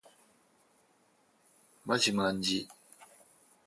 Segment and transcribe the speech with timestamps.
[1.85, 2.67] まじまんじ